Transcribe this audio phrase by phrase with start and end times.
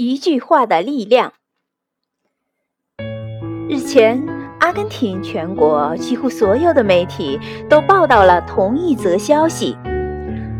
[0.00, 1.32] 一句话的力量。
[3.68, 4.24] 日前，
[4.60, 7.36] 阿根廷全国几乎所有的媒体
[7.68, 9.76] 都报道了同一则消息：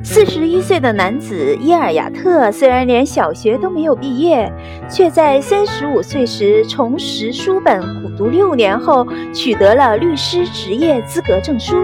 [0.03, 4.53] 四十一岁的男子伊尔雅特虽然连小学都没有毕业，
[4.91, 11.77] 却在三十五岁时重拾书本，苦读六年后取得了律师执业资格证书。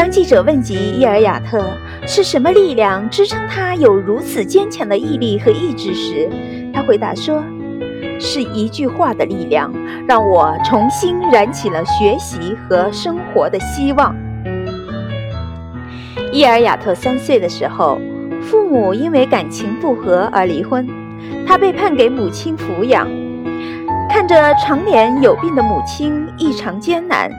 [0.00, 1.62] 当记者问及伊尔雅特
[2.06, 6.26] 是什么力量支撑他有如此坚强的毅力和意志时，
[6.72, 7.44] 他回答说
[8.18, 9.70] ：“是一句话的力量，
[10.08, 14.16] 让我重新燃起了学习和生活的希望。”
[16.32, 18.00] 伊尔雅特三岁的时候，
[18.40, 20.88] 父母因为感情不和而离婚，
[21.46, 23.06] 他被判给母亲抚养。
[24.08, 27.30] 看着常年有病的母亲异常艰难。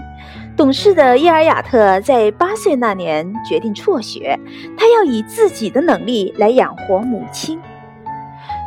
[0.62, 4.40] 懂事的伊尔雅特在八岁那年决定辍学，
[4.78, 7.60] 他要以自己的能力来养活母亲。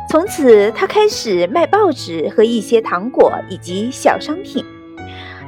[0.09, 4.61] 从此，他开始卖报纸和一些糖果以及小商品。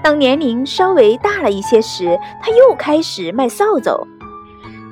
[0.01, 4.07] 当年龄稍微大了一些时，他又开始卖扫帚。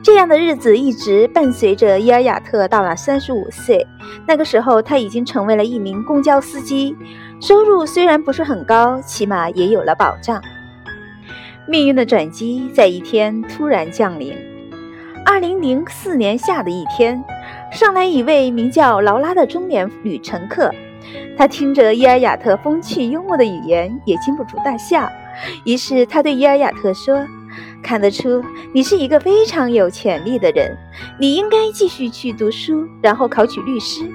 [0.03, 3.87] 这样的日子一直伴随着伊尔雅特到了三十五岁。
[4.27, 6.93] 那个时候，他已经成为了一名公交司机，
[7.39, 10.41] 收入虽然不是很高，起码也有了保障。
[11.67, 14.37] 命运的转机在一天突然降临。
[15.25, 17.23] 二零零四年夏的一天，
[17.71, 20.69] 上来一位名叫劳拉的中年女乘客。
[21.35, 25.09] 她听着伊尔雅特风趣幽默的语言，也禁不住大笑。
[25.63, 27.25] 于是她对伊尔雅特说
[27.81, 30.77] ：“看得出你是一个非常有潜力的人，
[31.19, 34.05] 你应该继续去读书，然后考取律师。”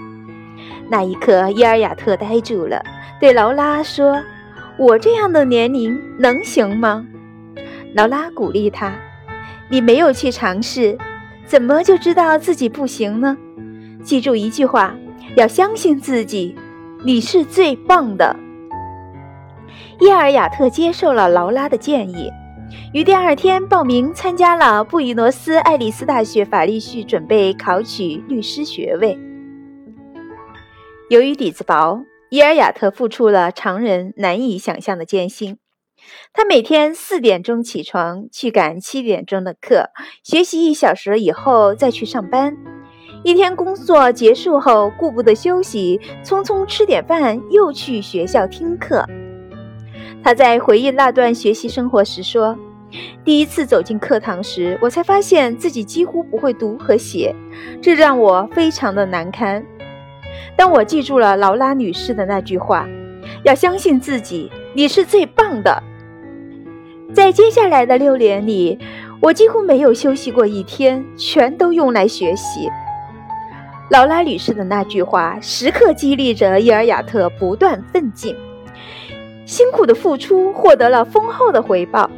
[0.89, 2.81] 那一刻，伊尔雅特呆住了，
[3.19, 4.17] 对劳拉说
[4.79, 7.05] ：“我这样的年龄能行吗？”
[7.95, 8.95] 劳拉鼓励他
[9.69, 10.97] ：“你没有去尝试，
[11.45, 13.37] 怎么就知道自己不行呢？
[14.03, 14.97] 记住一句话，
[15.37, 16.55] 要相信自己，
[17.05, 18.37] 你是最棒的。”
[20.01, 22.31] 伊尔雅特接受了劳拉的建议，
[22.95, 29.19] 于第二天报名参加了布宜诺斯艾利斯大学法律系，准备考取律师学位。
[31.11, 35.59] 由于底子薄，伊尔雅特付出了常人难以想象的艰辛。
[36.33, 39.91] 他每天四点钟起床，去赶七点钟的课，
[40.23, 42.57] 学习一小时以后再去上班。
[43.23, 49.05] 一天工作结束后，顾不得休息，匆匆吃点饭，又去学校听课。
[50.23, 52.57] 他在回忆那段学习生活时说
[53.25, 57.35] ：“第一次走进课堂时，我才发现自己几乎不会读和写，
[57.83, 59.63] 这让我非常的难堪。
[60.57, 62.89] 当我记住了劳拉女士的那句话
[63.45, 65.83] ：‘要相信自己，你是最棒的。’”
[67.13, 68.79] 在接下来的六年里，
[69.21, 72.69] 我几乎没有休息过一天，全都用来学习。
[73.91, 78.37] 劳拉女士的那句话时刻激励着伊尔雅特不断奋进，
[79.45, 82.09] 辛苦的付出获得了丰厚的回报。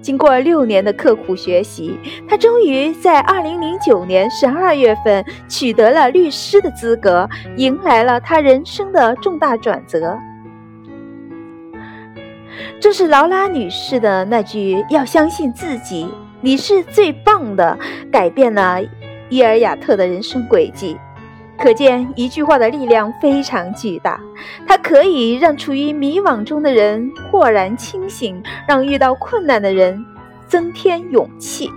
[0.00, 10.18] 经过六年的刻苦学习，他终于在二零零九年十二月份取得了律师的资格，迎来了他人生的重大转折。
[12.80, 16.08] 正是劳拉女士的那句“要相信自己，
[16.40, 17.78] 你是最棒的”，
[18.10, 18.80] 改变了
[19.28, 20.96] 伊尔雅特的人生轨迹。
[21.58, 24.18] 可见，一句话的力量非常巨大，
[24.66, 30.04] 它可以让处于迷惘中的人豁然清醒，让遇到困难的人
[30.48, 31.70] 增添勇气。